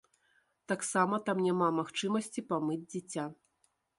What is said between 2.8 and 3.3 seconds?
дзіця.